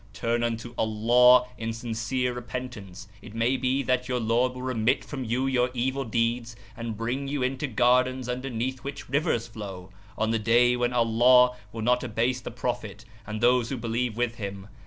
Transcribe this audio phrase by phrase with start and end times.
[0.13, 3.07] Turn unto Allah in sincere repentance!
[3.21, 7.27] It may be that your Lord will remit from you your evil deeds and bring
[7.27, 12.41] you into Gardens underneath which rivers flow, on the day when Allah will not abase
[12.41, 14.69] the Prophet and those who believe with him.